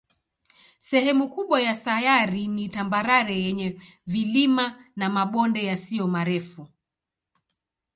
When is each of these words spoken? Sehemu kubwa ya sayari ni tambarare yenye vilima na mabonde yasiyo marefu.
Sehemu 0.79 1.27
kubwa 1.29 1.61
ya 1.61 1.75
sayari 1.75 2.47
ni 2.47 2.69
tambarare 2.69 3.39
yenye 3.41 3.81
vilima 4.07 4.85
na 4.95 5.09
mabonde 5.09 5.63
yasiyo 5.65 6.07
marefu. 6.07 6.67